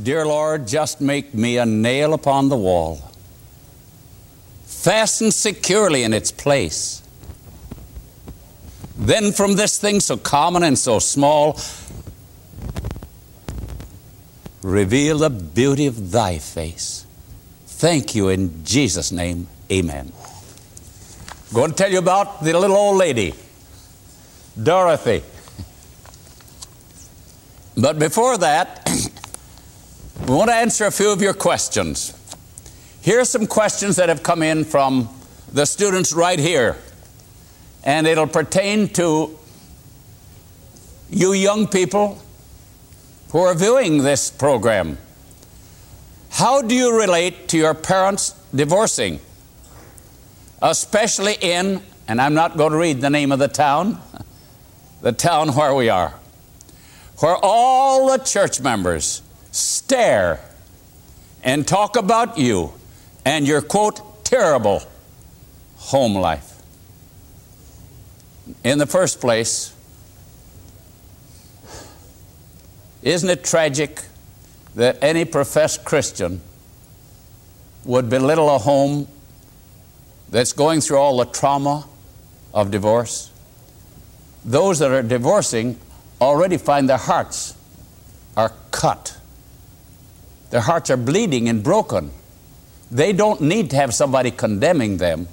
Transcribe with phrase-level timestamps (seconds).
[0.00, 3.10] Dear Lord, just make me a nail upon the wall,
[4.64, 7.02] fastened securely in its place.
[8.96, 11.58] Then from this thing so common and so small,
[14.62, 17.04] reveal the beauty of thy face.
[17.66, 19.48] Thank you in Jesus' name.
[19.70, 20.12] Amen.
[21.48, 23.34] I'm Going to tell you about the little old lady,
[24.60, 25.22] Dorothy.
[27.76, 28.88] But before that,
[30.26, 32.16] we want to answer a few of your questions.
[33.00, 35.08] Here are some questions that have come in from
[35.52, 36.76] the students right here,
[37.82, 39.36] and it'll pertain to
[41.10, 42.22] you young people
[43.30, 44.96] who are viewing this program.
[46.30, 49.18] How do you relate to your parents divorcing?
[50.62, 54.00] Especially in, and I'm not going to read the name of the town,
[55.02, 56.14] the town where we are,
[57.18, 59.22] where all the church members
[59.52, 60.40] stare
[61.44, 62.72] and talk about you
[63.24, 64.82] and your quote, terrible
[65.76, 66.60] home life.
[68.64, 69.74] In the first place,
[73.02, 74.02] isn't it tragic
[74.74, 76.40] that any professed Christian
[77.84, 79.06] would belittle a home
[80.30, 81.86] that's going through all the trauma
[82.54, 83.30] of divorce?
[84.44, 85.78] Those that are divorcing
[86.20, 87.54] already find their hearts
[88.36, 89.18] are cut.
[90.52, 92.10] Their hearts are bleeding and broken.
[92.90, 95.28] They don't need to have somebody condemning them.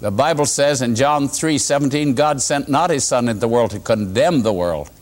[0.00, 3.72] The Bible says in John 3 17, God sent not his Son into the world
[3.72, 4.92] to condemn the world,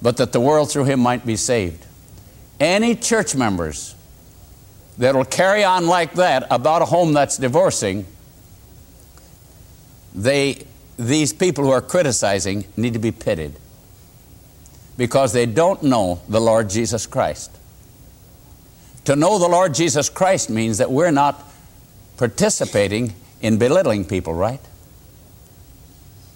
[0.00, 1.84] but that the world through him might be saved.
[2.58, 3.94] Any church members
[4.96, 8.06] that will carry on like that about a home that's divorcing,
[10.14, 10.64] they,
[10.96, 13.54] these people who are criticizing need to be pitied
[14.98, 17.56] because they don't know the Lord Jesus Christ.
[19.04, 21.42] To know the Lord Jesus Christ means that we're not
[22.18, 24.60] participating in belittling people, right?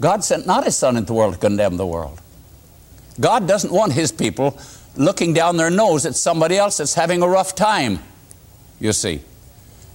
[0.00, 2.20] God sent not His Son into the world to condemn the world.
[3.20, 4.58] God doesn't want His people
[4.96, 7.98] looking down their nose at somebody else that's having a rough time,
[8.78, 9.22] you see.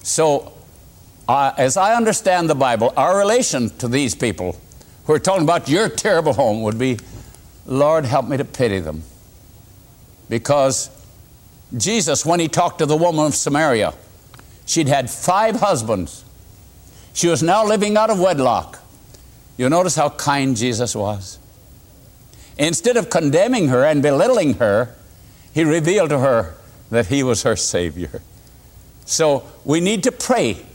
[0.04, 0.54] So,
[1.28, 4.60] uh, as I understand the Bible, our relation to these people
[5.06, 7.00] who are talking about your terrible home would be
[7.68, 9.04] Lord, help me to pity them.
[10.30, 10.90] Because
[11.76, 13.94] Jesus, when he talked to the woman of Samaria,
[14.66, 16.24] she'd had five husbands.
[17.14, 18.80] She was now living out of wedlock.
[19.58, 21.40] You notice how kind Jesus was?
[22.58, 24.96] Instead of condemning her and belittling her,
[25.54, 26.56] he revealed to her
[26.90, 28.22] that he was her Savior.
[29.06, 30.66] So we need to pray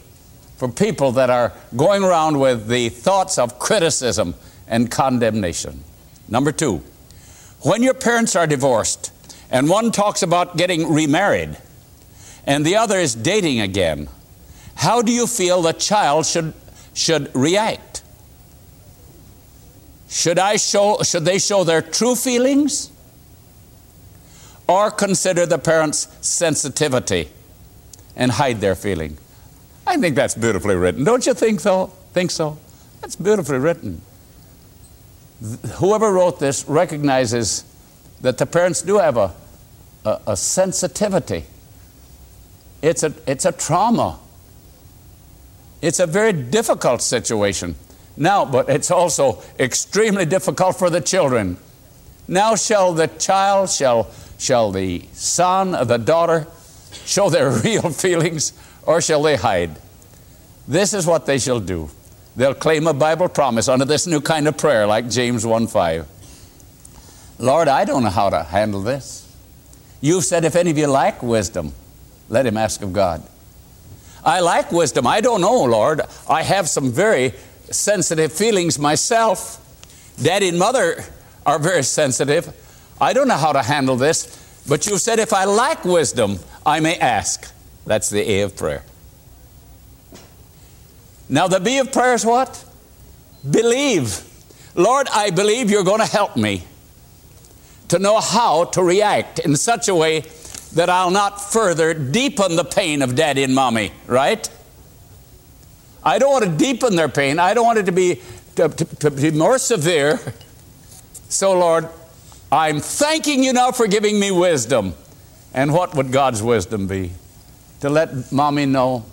[0.56, 4.34] for people that are going around with the thoughts of criticism
[4.68, 5.84] and condemnation.
[6.32, 6.82] Number two,
[7.60, 9.12] when your parents are divorced
[9.50, 11.58] and one talks about getting remarried
[12.46, 14.08] and the other is dating again,
[14.76, 16.54] how do you feel the child should,
[16.94, 18.02] should react?
[20.08, 22.90] Should, I show, should they show their true feelings
[24.66, 27.28] or consider the parents' sensitivity
[28.16, 29.18] and hide their feeling?
[29.86, 31.04] I think that's beautifully written.
[31.04, 31.88] Don't you think so?
[32.14, 32.56] Think so?
[33.02, 34.00] That's beautifully written
[35.76, 37.64] whoever wrote this recognizes
[38.20, 39.34] that the parents do have a,
[40.04, 41.44] a, a sensitivity.
[42.80, 44.18] It's a, it's a trauma.
[45.80, 47.74] It's a very difficult situation.
[48.16, 51.56] Now, but it's also extremely difficult for the children.
[52.28, 56.46] Now shall the child, shall, shall the son or the daughter
[57.04, 58.52] show their real feelings,
[58.84, 59.76] or shall they hide?
[60.68, 61.90] This is what they shall do.
[62.34, 66.08] They'll claim a Bible promise under this new kind of prayer, like James 1 5.
[67.38, 69.22] Lord, I don't know how to handle this.
[70.00, 71.72] You've said, if any of you lack wisdom,
[72.28, 73.22] let him ask of God.
[74.24, 75.06] I lack wisdom.
[75.06, 76.00] I don't know, Lord.
[76.28, 77.34] I have some very
[77.70, 79.58] sensitive feelings myself.
[80.22, 81.04] Daddy and mother
[81.44, 82.54] are very sensitive.
[83.00, 86.80] I don't know how to handle this, but you've said, if I lack wisdom, I
[86.80, 87.52] may ask.
[87.84, 88.84] That's the A of prayer.
[91.32, 92.62] Now, the B of prayer is what?
[93.50, 94.22] Believe.
[94.74, 96.64] Lord, I believe you're going to help me
[97.88, 100.26] to know how to react in such a way
[100.74, 104.46] that I'll not further deepen the pain of daddy and mommy, right?
[106.04, 107.38] I don't want to deepen their pain.
[107.38, 108.20] I don't want it to be,
[108.56, 110.20] to, to, to be more severe.
[111.30, 111.88] So, Lord,
[112.50, 114.92] I'm thanking you now for giving me wisdom.
[115.54, 117.12] And what would God's wisdom be?
[117.80, 119.06] To let mommy know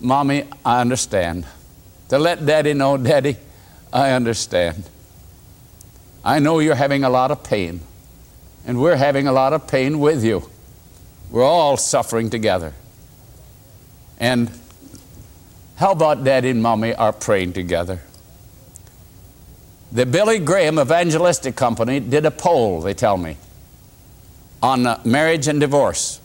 [0.00, 1.46] Mommy, I understand.
[2.08, 3.36] To let Daddy know, Daddy,
[3.92, 4.88] I understand.
[6.24, 7.80] I know you're having a lot of pain.
[8.66, 10.48] And we're having a lot of pain with you.
[11.30, 12.74] We're all suffering together.
[14.18, 14.50] And
[15.76, 18.00] how about daddy and mommy are praying together?
[19.92, 23.36] The Billy Graham Evangelistic Company did a poll, they tell me,
[24.62, 26.20] on uh, marriage and divorce.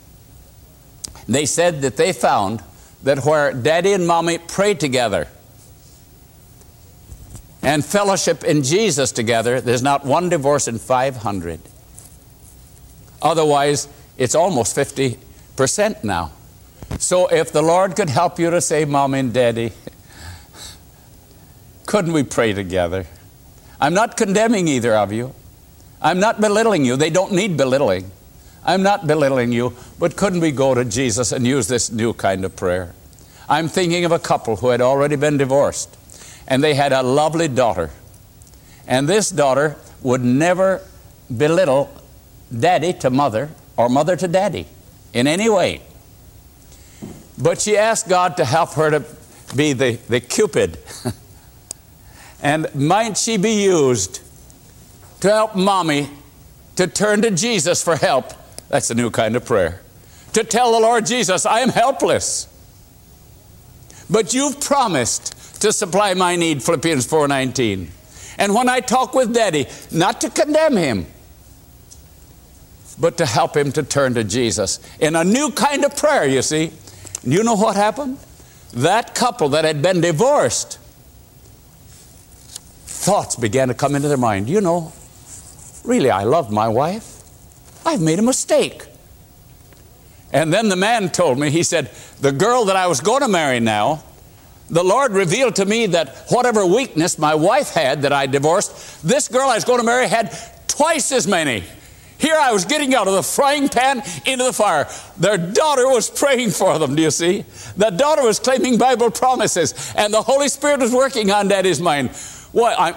[1.28, 2.62] They said that they found
[3.04, 5.28] that where daddy and mommy pray together
[7.62, 11.60] and fellowship in Jesus together, there's not one divorce in 500.
[13.22, 16.32] Otherwise, it's almost 50% now.
[17.00, 19.72] So if the Lord could help you to say, Mommy and Daddy,
[21.86, 23.06] couldn't we pray together?
[23.80, 25.34] I'm not condemning either of you.
[26.02, 26.98] I'm not belittling you.
[26.98, 28.12] They don't need belittling.
[28.66, 32.46] I'm not belittling you, but couldn't we go to Jesus and use this new kind
[32.46, 32.94] of prayer?
[33.50, 35.98] I'm thinking of a couple who had already been divorced,
[36.48, 37.90] and they had a lovely daughter.
[38.88, 40.82] And this daughter would never
[41.36, 41.90] belittle
[42.58, 44.68] daddy to mother or mother to daddy
[45.14, 45.82] in any way.
[47.38, 49.06] But she asked God to help her to
[49.56, 50.78] be the, the Cupid.
[52.42, 54.22] and might she be used
[55.22, 56.10] to help mommy
[56.76, 58.34] to turn to Jesus for help?
[58.74, 59.82] That's a new kind of prayer.
[60.34, 62.48] To tell the Lord Jesus, I am helpless.
[64.10, 67.92] But you've promised to supply my need, Philippians 4:19.
[68.40, 71.06] And when I talk with daddy, not to condemn him,
[73.00, 76.42] but to help him to turn to Jesus in a new kind of prayer, you
[76.42, 76.72] see.
[77.22, 78.18] And you know what happened?
[78.74, 80.80] That couple that had been divorced,
[82.88, 84.50] thoughts began to come into their mind.
[84.50, 84.94] You know,
[85.84, 87.13] really, I love my wife.
[87.86, 88.86] I've made a mistake.
[90.32, 91.92] And then the man told me, he said,
[92.22, 94.04] The girl that I was going to marry now,
[94.70, 99.28] the Lord revealed to me that whatever weakness my wife had that I divorced, this
[99.28, 100.36] girl I was going to marry had
[100.68, 101.64] twice as many.
[102.18, 104.88] Here I was getting out of the frying pan into the fire.
[105.18, 107.44] Their daughter was praying for them, do you see?
[107.76, 112.12] The daughter was claiming Bible promises, and the Holy Spirit was working on daddy's mind.
[112.54, 112.96] Why, I'm,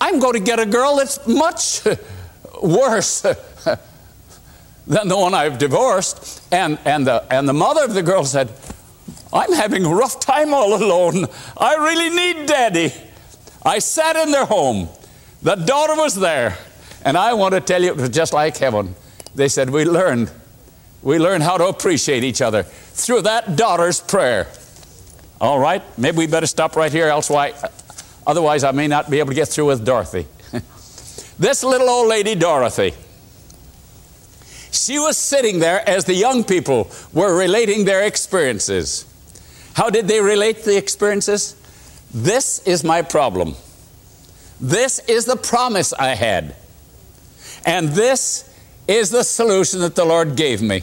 [0.00, 1.82] I'm going to get a girl that's much
[2.62, 3.24] worse
[4.86, 6.42] than the one I've divorced.
[6.52, 8.52] And, and, the, and the mother of the girl said,
[9.32, 11.26] I'm having a rough time all alone.
[11.56, 12.92] I really need daddy.
[13.64, 14.88] I sat in their home.
[15.42, 16.56] The daughter was there.
[17.04, 18.94] And I want to tell you, it was just like heaven.
[19.34, 20.30] They said, We learned.
[21.02, 24.46] We learned how to appreciate each other through that daughter's prayer.
[25.40, 27.52] All right, maybe we better stop right here, else why,
[28.26, 30.26] otherwise I may not be able to get through with Dorothy.
[31.38, 32.94] this little old lady, Dorothy,
[34.84, 39.06] she was sitting there as the young people were relating their experiences.
[39.72, 41.56] How did they relate the experiences?
[42.12, 43.54] This is my problem.
[44.60, 46.54] This is the promise I had.
[47.64, 48.54] And this
[48.86, 50.82] is the solution that the Lord gave me.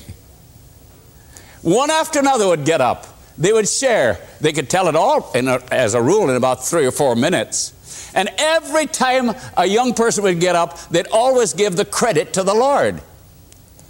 [1.61, 3.05] One after another would get up.
[3.37, 4.19] They would share.
[4.41, 8.11] They could tell it all, a, as a rule, in about three or four minutes.
[8.15, 12.43] And every time a young person would get up, they'd always give the credit to
[12.43, 13.01] the Lord.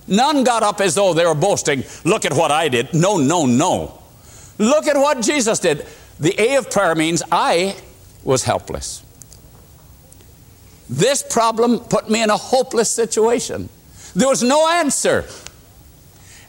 [0.07, 2.93] None got up as though they were boasting, look at what I did.
[2.93, 4.01] No, no, no.
[4.57, 5.85] Look at what Jesus did.
[6.19, 7.75] The A of prayer means I
[8.23, 9.03] was helpless.
[10.89, 13.69] This problem put me in a hopeless situation.
[14.13, 15.25] There was no answer.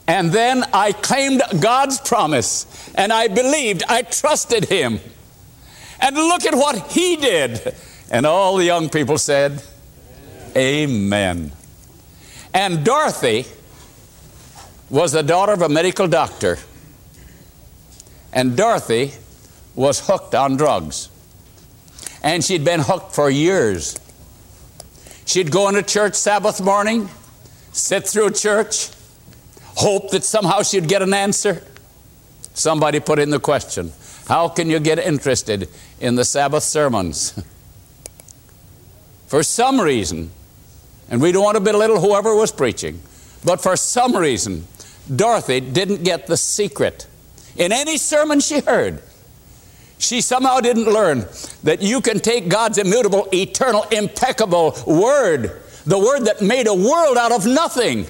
[0.07, 4.99] And then I claimed God's promise and I believed, I trusted Him.
[6.01, 7.73] And look at what He did.
[8.11, 9.63] And all the young people said,
[10.57, 11.53] Amen.
[12.53, 13.45] And Dorothy
[14.89, 16.59] was the daughter of a medical doctor.
[18.31, 19.13] And Dorothy
[19.75, 21.09] was hooked on drugs.
[22.21, 23.97] And she'd been hooked for years.
[25.25, 27.09] She'd go into church Sabbath morning,
[27.71, 28.89] sit through church,
[29.75, 31.63] hope that somehow she'd get an answer.
[32.53, 33.91] Somebody put in the question
[34.27, 35.69] How can you get interested
[35.99, 37.33] in the Sabbath sermons?
[39.27, 40.29] for some reason,
[41.09, 42.99] and we don't want to belittle whoever was preaching,
[43.43, 44.65] but for some reason,
[45.13, 47.07] Dorothy didn't get the secret
[47.55, 49.01] in any sermon she heard.
[49.97, 51.25] She somehow didn't learn
[51.63, 57.17] that you can take God's immutable, eternal, impeccable word, the word that made a world
[57.17, 58.05] out of nothing.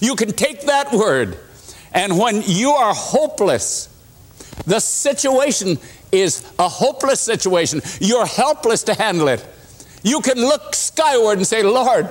[0.00, 1.38] You can take that word,
[1.92, 3.88] and when you are hopeless,
[4.66, 5.78] the situation
[6.12, 7.80] is a hopeless situation.
[8.00, 9.44] You're helpless to handle it.
[10.02, 12.08] You can look skyward and say, Lord,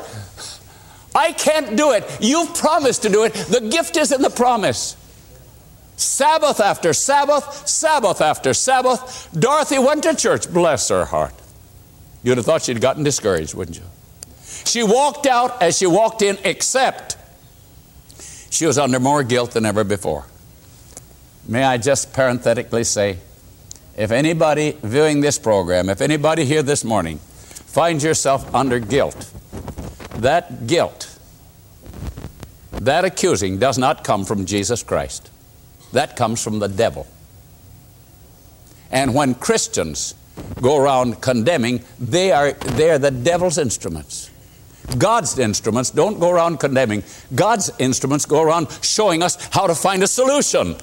[1.18, 2.06] I can't do it.
[2.22, 3.34] You've promised to do it.
[3.34, 4.96] The gift is in the promise.
[5.96, 10.48] Sabbath after Sabbath, Sabbath after Sabbath, Dorothy went to church.
[10.54, 11.34] Bless her heart.
[12.22, 13.86] You'd have thought she'd gotten discouraged, wouldn't you?
[14.64, 17.18] She walked out as she walked in, except
[18.52, 20.26] she was under more guilt than ever before.
[21.48, 23.18] May I just parenthetically say,
[23.98, 29.32] if anybody viewing this program, if anybody here this morning finds yourself under guilt,
[30.18, 31.07] that guilt,
[32.82, 35.30] that accusing does not come from Jesus Christ.
[35.94, 37.08] That comes from the devil.
[38.92, 40.16] And when Christians
[40.62, 44.30] go around condemning, they are, they are the devil's instruments.
[44.98, 47.04] God's instruments don't go around condemning.
[47.36, 50.78] God's instruments go around showing us how to find a solution,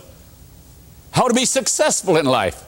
[1.13, 2.63] how to be successful in life.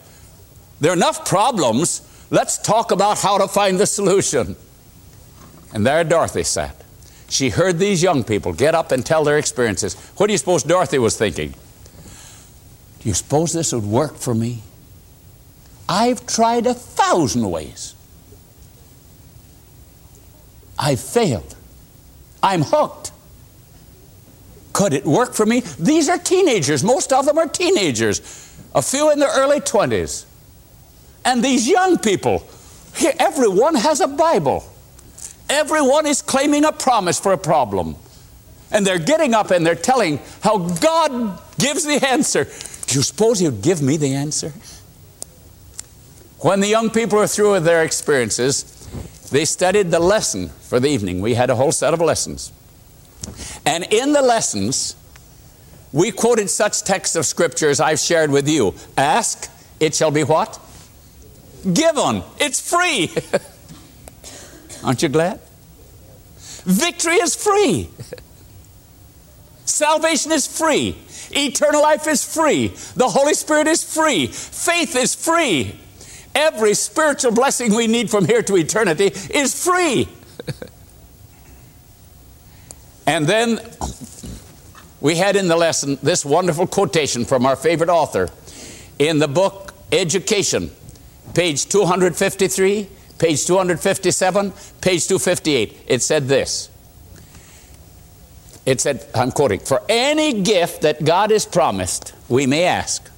[0.81, 2.03] There are enough problems.
[2.31, 4.57] Let's talk about how to find the solution.
[5.75, 6.86] And there Dorothy sat.
[7.29, 9.95] She heard these young people get up and tell their experiences.
[10.17, 11.51] What do you suppose Dorothy was thinking?
[13.01, 14.63] Do you suppose this would work for me?
[15.89, 17.95] I've tried a thousand ways.
[20.79, 21.55] I've failed.
[22.43, 23.13] I'm hooked.
[24.73, 25.61] Could it work for me?
[25.79, 26.85] These are teenagers.
[26.85, 28.21] Most of them are teenagers,
[28.75, 30.27] a few in their early 20s.
[31.25, 32.47] And these young people,
[33.19, 34.71] everyone has a Bible.
[35.49, 37.97] Everyone is claiming a promise for a problem.
[38.73, 42.45] And they're getting up and they're telling how God gives the answer.
[42.45, 44.53] Do you suppose He would give me the answer?
[46.41, 48.65] When the young people are through with their experiences,
[49.31, 51.21] they studied the lesson for the evening.
[51.21, 52.53] We had a whole set of lessons.
[53.65, 54.95] And in the lessons,
[55.93, 58.75] we quoted such texts of Scripture as I've shared with you.
[58.97, 59.51] Ask,
[59.81, 60.61] it shall be what?
[61.73, 62.23] Given.
[62.39, 63.13] It's free.
[64.87, 65.41] Aren't you glad?
[66.65, 67.91] Victory is free.
[69.65, 70.97] Salvation is free.
[71.33, 72.69] Eternal life is free.
[72.95, 74.29] The Holy Spirit is free.
[74.29, 75.81] Faith is free.
[76.37, 80.09] Every spiritual blessing we need from here to eternity is free.
[83.09, 83.59] and then
[85.01, 88.29] we had in the lesson this wonderful quotation from our favorite author
[89.01, 90.71] in the book Education,
[91.35, 95.79] page 253, page 257, page 258.
[95.87, 96.71] It said this.
[98.67, 103.09] It said, I'm quoting, for any gift that God has promised, we may ask.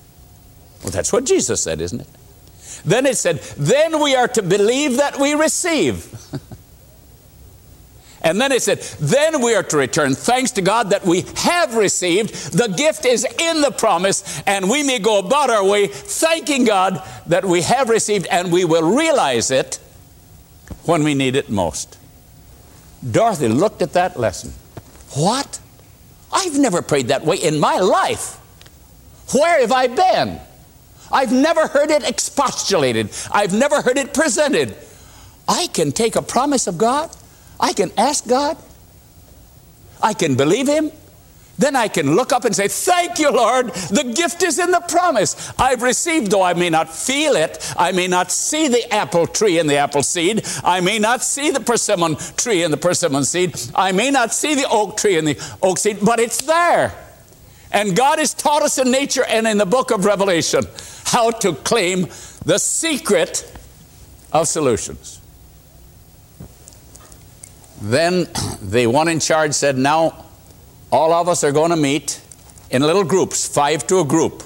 [0.82, 2.08] Well, that's what Jesus said, isn't it?
[2.84, 6.14] Then it said, then we are to believe that we receive.
[8.22, 11.74] and then it said, then we are to return thanks to God that we have
[11.74, 12.52] received.
[12.52, 17.02] The gift is in the promise, and we may go about our way thanking God
[17.26, 19.80] that we have received, and we will realize it
[20.84, 21.98] when we need it most.
[23.08, 24.52] Dorothy looked at that lesson.
[25.14, 25.60] What?
[26.32, 28.38] I've never prayed that way in my life.
[29.32, 30.40] Where have I been?
[31.10, 33.10] I've never heard it expostulated.
[33.30, 34.76] I've never heard it presented.
[35.46, 37.10] I can take a promise of God.
[37.58, 38.56] I can ask God.
[40.02, 40.92] I can believe Him.
[41.58, 43.74] Then I can look up and say, Thank you, Lord.
[43.74, 45.52] The gift is in the promise.
[45.58, 47.74] I've received, though I may not feel it.
[47.76, 50.46] I may not see the apple tree and the apple seed.
[50.62, 53.60] I may not see the persimmon tree and the persimmon seed.
[53.74, 56.94] I may not see the oak tree and the oak seed, but it's there.
[57.72, 60.64] And God has taught us in nature and in the book of Revelation
[61.04, 62.02] how to claim
[62.44, 63.52] the secret
[64.32, 65.20] of solutions.
[67.80, 68.28] Then
[68.62, 70.24] the one in charge said, Now
[70.90, 72.20] all of us are going to meet
[72.70, 74.42] in little groups, five to a group.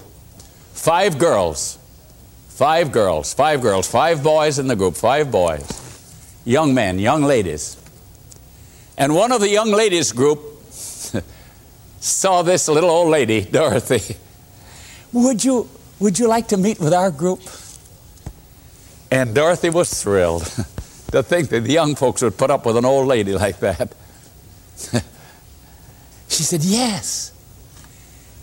[0.73, 1.79] Five girls,
[2.49, 7.77] five girls, five girls, five boys in the group, five boys, young men, young ladies.
[8.99, 10.41] And one of the young ladies group
[12.01, 14.17] saw this little old lady, Dorothy.
[15.13, 15.69] Would you,
[16.01, 17.41] would you like to meet with our group?
[19.11, 20.43] And Dorothy was thrilled
[21.13, 23.93] to think that the young folks would put up with an old lady like that.
[26.43, 27.33] She said, Yes.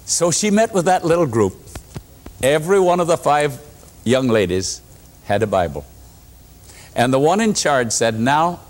[0.06, 1.54] So she met with that little group.
[2.42, 3.60] Every one of the five
[4.06, 4.82] young ladies
[5.26, 5.86] had a Bible.
[6.96, 8.62] And the one in charge said, Now,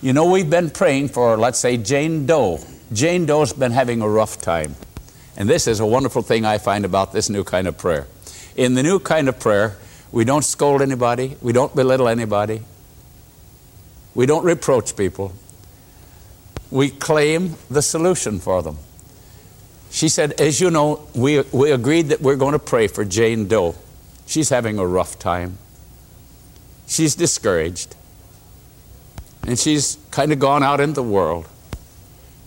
[0.00, 2.60] you know, we've been praying for, let's say, Jane Doe.
[2.92, 4.76] Jane Doe's been having a rough time.
[5.36, 8.06] And this is a wonderful thing I find about this new kind of prayer.
[8.54, 9.76] In the new kind of prayer,
[10.12, 12.62] we don't scold anybody, we don't belittle anybody,
[14.14, 15.34] we don't reproach people.
[16.70, 18.78] We claim the solution for them.
[19.90, 23.46] She said, As you know, we, we agreed that we're going to pray for Jane
[23.48, 23.74] Doe.
[24.26, 25.58] She's having a rough time.
[26.86, 27.94] She's discouraged.
[29.46, 31.48] And she's kind of gone out in the world.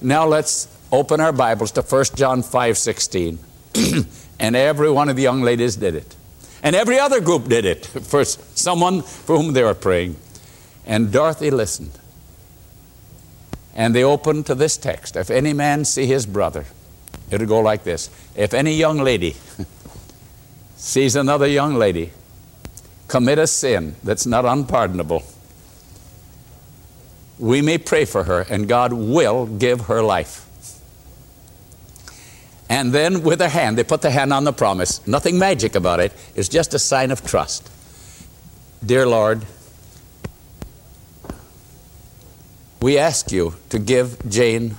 [0.02, 3.40] Now let's open our Bibles to 1 John 5 16.
[4.40, 6.16] and every one of the young ladies did it.
[6.64, 10.18] And every other group did it for someone for whom they were praying.
[10.86, 11.99] And Dorothy listened.
[13.76, 16.66] And they open to this text If any man see his brother,
[17.32, 19.36] it'll go like this If any young lady
[20.76, 22.12] sees another young lady
[23.08, 25.24] commit a sin that's not unpardonable,
[27.40, 30.46] we may pray for her and God will give her life.
[32.70, 35.06] And then with their hand, they put their hand on the promise.
[35.08, 37.70] Nothing magic about it, it's just a sign of trust.
[38.86, 39.46] Dear Lord,
[42.82, 44.76] we ask you to give Jane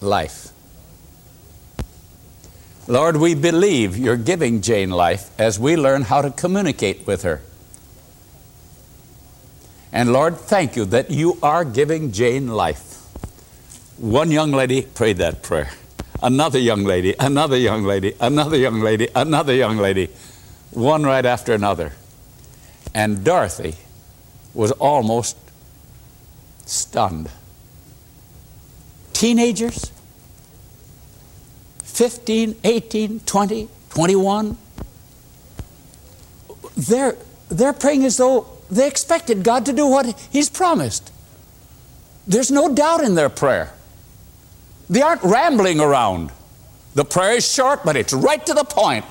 [0.00, 0.48] life.
[2.88, 7.40] Lord, we believe you're giving Jane life as we learn how to communicate with her.
[9.92, 12.96] And Lord, thank you that you are giving Jane life.
[13.98, 15.70] One young lady prayed that prayer.
[16.22, 20.08] Another young lady, another young lady, another young lady, another young lady,
[20.72, 21.92] one right after another.
[22.94, 23.76] And Dorothy
[24.52, 25.36] was almost
[26.70, 27.28] stunned.
[29.12, 29.90] Teenagers,
[31.82, 34.56] 15, 18, 20, 21,
[36.76, 37.16] they're,
[37.50, 41.12] they're praying as though they expected God to do what He's promised.
[42.26, 43.72] There's no doubt in their prayer.
[44.88, 46.30] They aren't rambling around.
[46.94, 49.04] The prayer is short, but it's right to the point.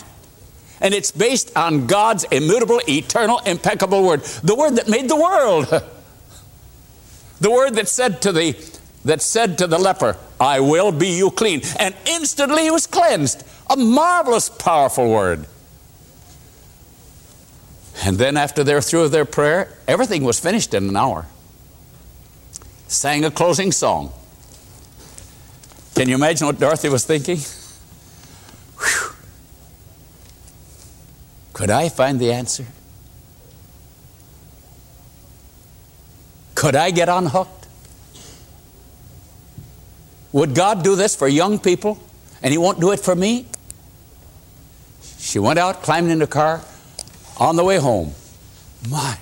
[0.81, 4.21] And it's based on God's immutable, eternal, impeccable word.
[4.21, 5.67] The word that made the world.
[7.39, 8.55] The word that said to the
[9.05, 11.61] that said to the leper, I will be you clean.
[11.79, 13.43] And instantly he was cleansed.
[13.69, 15.45] A marvelous, powerful word.
[18.03, 21.25] And then after they're through with their prayer, everything was finished in an hour.
[22.87, 24.11] Sang a closing song.
[25.95, 27.37] Can you imagine what Dorothy was thinking?
[28.79, 29.15] Whew.
[31.53, 32.65] Could I find the answer?
[36.59, 37.67] Could I get unhooked?
[40.33, 41.97] Would God do this for young people
[42.43, 43.45] and He won't do it for me?
[45.17, 46.61] She went out, climbed in the car,
[47.37, 48.11] on the way home.
[48.89, 49.17] My,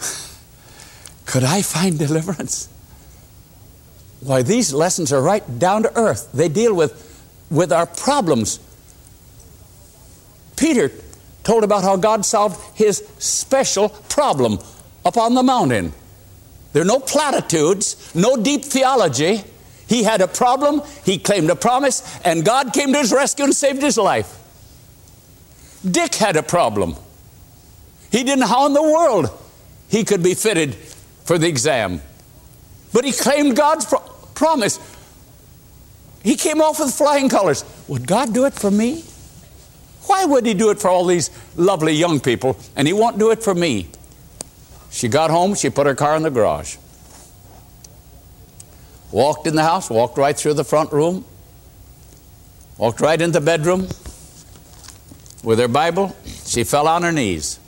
[1.26, 2.70] could I find deliverance?
[4.20, 6.32] Why, these lessons are right down to earth.
[6.32, 8.60] They deal with, with our problems.
[10.56, 10.90] Peter
[11.44, 14.58] told about how God solved his special problem
[15.04, 15.92] up on the mountain.
[16.76, 19.42] There are no platitudes, no deep theology.
[19.88, 23.54] He had a problem, he claimed a promise, and God came to his rescue and
[23.54, 24.38] saved his life.
[25.90, 26.94] Dick had a problem.
[28.12, 29.30] He didn't know how in the world
[29.88, 30.74] he could be fitted
[31.24, 32.02] for the exam.
[32.92, 34.00] But he claimed God's pro-
[34.34, 34.78] promise.
[36.22, 37.64] He came off with flying colors.
[37.88, 39.02] Would God do it for me?
[40.02, 43.30] Why would he do it for all these lovely young people and he won't do
[43.30, 43.88] it for me?
[44.96, 46.78] She got home, she put her car in the garage.
[49.12, 51.26] Walked in the house, walked right through the front room,
[52.78, 53.88] walked right into the bedroom
[55.44, 56.16] with her Bible.
[56.46, 57.60] She fell on her knees.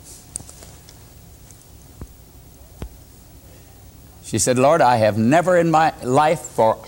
[4.23, 6.83] She said, Lord, I have never in my life for,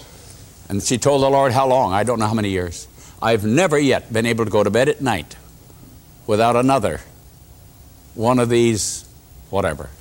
[0.68, 2.88] and she told the Lord how long, I don't know how many years,
[3.22, 5.36] I've never yet been able to go to bed at night
[6.26, 7.00] without another
[8.16, 9.06] one of these,
[9.52, 9.92] whatever.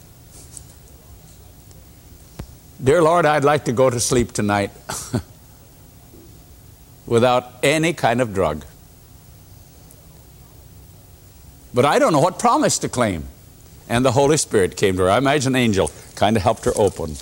[2.82, 4.70] Dear Lord, I'd like to go to sleep tonight
[7.06, 8.64] without any kind of drug.
[11.74, 13.24] But I don't know what promise to claim.
[13.88, 15.10] And the Holy Spirit came to her.
[15.10, 17.16] I imagine an angel kind of helped her open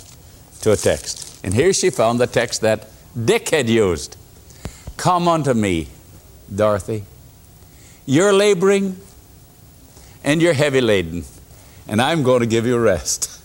[0.61, 1.43] to a text.
[1.43, 2.87] And here she found the text that
[3.25, 4.15] Dick had used
[4.95, 5.87] Come unto me,
[6.53, 7.05] Dorothy.
[8.05, 8.97] You're laboring
[10.23, 11.23] and you're heavy laden,
[11.87, 13.35] and I'm going to give you rest.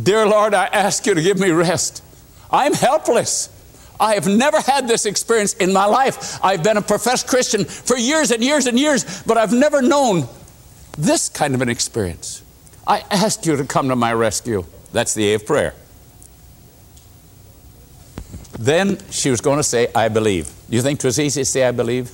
[0.00, 2.02] Dear Lord, I ask you to give me rest.
[2.50, 3.50] I'm helpless.
[4.00, 6.38] I have never had this experience in my life.
[6.44, 10.28] I've been a professed Christian for years and years and years, but I've never known
[10.96, 12.42] this kind of an experience.
[12.86, 14.64] I ask you to come to my rescue.
[14.92, 15.74] That's the A of prayer.
[18.58, 20.50] Then she was going to say, I believe.
[20.68, 22.10] You think it was easy to say, I believe?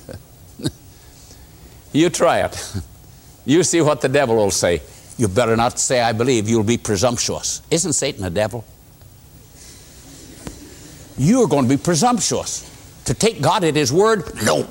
[1.93, 2.73] you try it.
[3.47, 4.81] You see what the devil will say.
[5.17, 6.49] You better not say, I believe.
[6.49, 7.61] You'll be presumptuous.
[7.71, 8.65] Isn't Satan a devil?
[11.17, 12.71] You are going to be presumptuous.
[13.05, 14.23] To take God at His word?
[14.43, 14.67] No.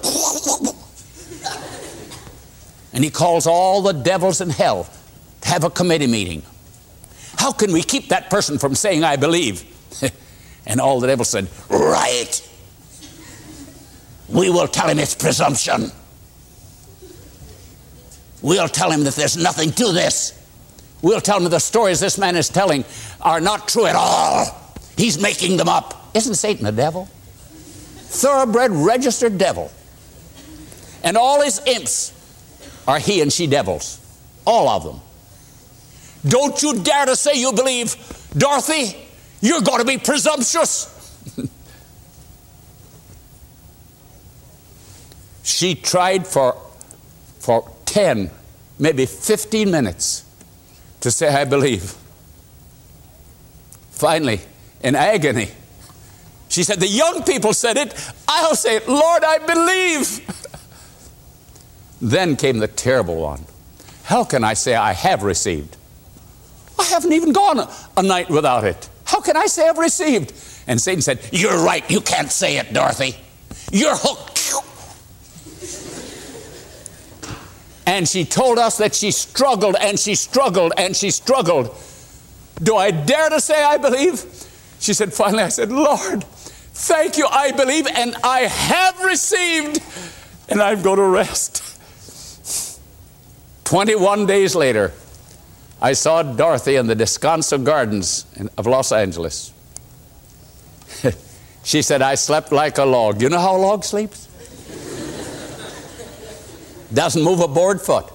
[2.93, 4.89] And He calls all the devils in hell
[5.41, 6.43] to have a committee meeting.
[7.37, 9.65] How can we keep that person from saying, I believe?
[10.67, 12.51] and all the devils said, Right.
[14.29, 15.93] We will tell him it's presumption.
[18.45, 20.39] We'll tell him that there's nothing to this.
[21.01, 22.85] We'll tell him the stories this man is telling
[23.23, 24.45] are not true at all.
[24.99, 26.11] He's making them up.
[26.13, 27.07] Isn't Satan a devil?
[27.07, 29.73] Thoroughbred registered devil.
[31.03, 32.13] And all his imps
[32.87, 33.99] are he and she devils.
[34.47, 35.01] All of them.
[36.31, 37.97] Don't you dare to say you believe,
[38.37, 39.09] Dorothy,
[39.41, 40.91] you're going to be presumptuous.
[45.43, 46.61] she tried for,
[47.39, 48.29] for 10,
[48.81, 50.25] maybe 15 minutes
[50.99, 51.95] to say, I believe.
[53.93, 54.41] Finally,
[54.83, 55.49] in agony,
[56.49, 57.95] she said, The young people said it,
[58.27, 60.29] I'll say it, Lord, I believe.
[62.03, 63.45] then came the terrible one.
[64.03, 65.77] How can I say I have received?
[66.77, 68.89] I haven't even gone a, a night without it.
[69.05, 70.33] How can I say I've received?
[70.67, 73.15] And Satan said, You're right, you can't say it, Dorothy.
[73.71, 74.34] You're hooked.
[77.87, 81.75] And she told us that she struggled and she struggled and she struggled.
[82.63, 84.25] Do I dare to say I believe?
[84.79, 89.83] She said, Finally, I said, Lord, thank you, I believe, and I have received,
[90.49, 91.63] and I'm going to rest.
[93.65, 94.93] 21 days later,
[95.81, 99.53] I saw Dorothy in the Descanso Gardens of Los Angeles.
[101.65, 103.21] she said, I slept like a log.
[103.21, 104.29] You know how a log sleeps?
[106.95, 108.11] Doesn't move a board foot.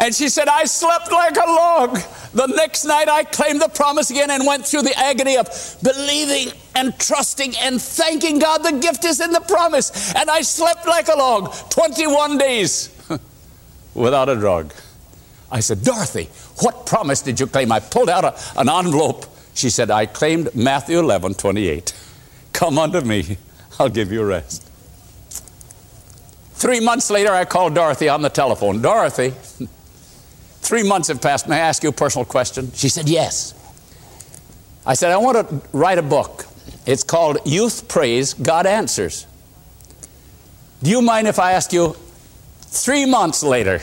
[0.00, 2.00] And she said, I slept like a log.
[2.32, 5.46] The next night I claimed the promise again and went through the agony of
[5.82, 10.14] believing and trusting and thanking God the gift is in the promise.
[10.14, 12.88] And I slept like a log 21 days
[13.94, 14.72] without a drug.
[15.52, 16.30] I said, Dorothy,
[16.62, 17.70] what promise did you claim?
[17.70, 19.26] I pulled out a, an envelope.
[19.52, 21.92] She said, I claimed Matthew 11, 28.
[22.54, 23.36] Come unto me,
[23.78, 24.69] I'll give you rest.
[26.60, 28.82] Three months later, I called Dorothy on the telephone.
[28.82, 29.32] Dorothy,
[30.70, 31.48] Three months have passed.
[31.48, 32.70] May I ask you a personal question?
[32.74, 33.54] She said, Yes.
[34.86, 36.46] I said, I want to write a book.
[36.86, 39.26] It's called Youth Praise, God Answers.
[40.82, 41.96] Do you mind if I ask you
[42.60, 43.80] three months later,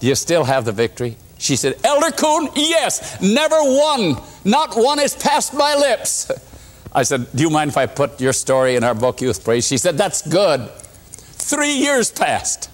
[0.00, 1.18] do you still have the victory?
[1.36, 6.30] She said, Elder Coon, yes, never one, not one has passed my lips.
[6.92, 9.66] I said, Do you mind if I put your story in our book, Youth Praise?
[9.66, 10.68] She said, That's good.
[10.70, 12.70] Three years passed.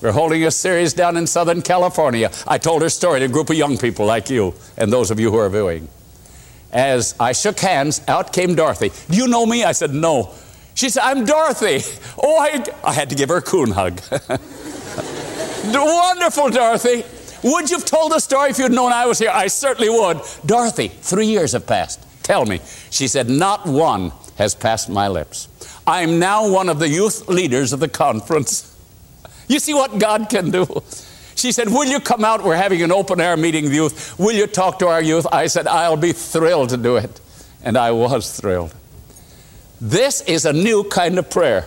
[0.00, 2.30] We're holding a series down in Southern California.
[2.46, 5.18] I told her story to a group of young people like you and those of
[5.18, 5.88] you who are viewing.
[6.72, 8.92] As I shook hands, out came Dorothy.
[9.10, 9.64] Do you know me?
[9.64, 10.32] I said, No.
[10.74, 11.80] She said, I'm Dorothy.
[12.20, 14.00] Oh, I, I had to give her a coon hug.
[15.64, 17.04] Wonderful, Dorothy.
[17.48, 19.30] Would you have told the story if you'd known I was here?
[19.32, 20.20] I certainly would.
[20.44, 22.04] Dorothy, three years have passed.
[22.28, 22.60] Tell me.
[22.90, 25.48] She said, Not one has passed my lips.
[25.86, 28.74] I'm now one of the youth leaders of the conference.
[29.50, 30.66] You see what God can do?
[31.34, 32.44] She said, Will you come out?
[32.44, 34.18] We're having an open air meeting with youth.
[34.18, 35.26] Will you talk to our youth?
[35.32, 37.18] I said, I'll be thrilled to do it.
[37.62, 38.74] And I was thrilled.
[39.80, 41.64] This is a new kind of prayer.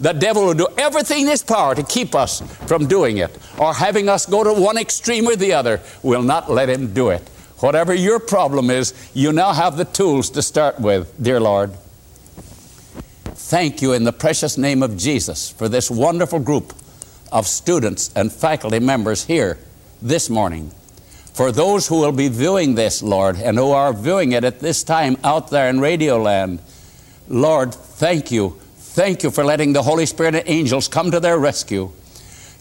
[0.00, 3.72] The devil will do everything in his power to keep us from doing it or
[3.72, 5.80] having us go to one extreme or the other.
[6.02, 7.22] We'll not let him do it.
[7.62, 11.72] Whatever your problem is, you now have the tools to start with, dear Lord.
[13.24, 16.72] Thank you in the precious name of Jesus for this wonderful group
[17.30, 19.58] of students and faculty members here
[20.02, 20.72] this morning.
[21.34, 24.82] For those who will be viewing this, Lord, and who are viewing it at this
[24.82, 26.60] time out there in Radio Land,
[27.28, 28.58] Lord, thank you.
[28.76, 31.92] Thank you for letting the Holy Spirit and angels come to their rescue.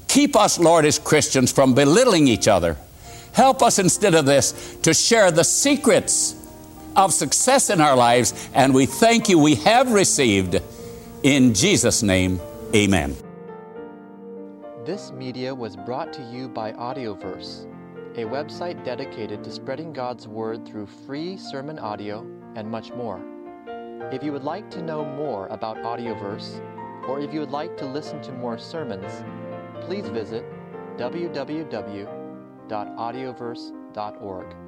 [0.08, 2.78] Keep us, Lord, as Christians from belittling each other.
[3.34, 6.36] Help us instead of this to share the secrets
[6.96, 10.62] of success in our lives, and we thank you we have received.
[11.24, 12.40] In Jesus' name,
[12.76, 13.16] amen.
[14.86, 17.66] This media was brought to you by Audioverse,
[18.18, 23.22] a website dedicated to spreading God's Word through free sermon audio and much more.
[24.12, 26.60] If you would like to know more about Audioverse,
[27.08, 29.24] or if you would like to listen to more sermons,
[29.86, 30.44] please visit
[32.72, 34.61] www.audioverse.org.